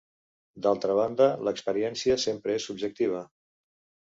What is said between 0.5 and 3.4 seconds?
D'altra banda, l'experiència sempre és subjectiva.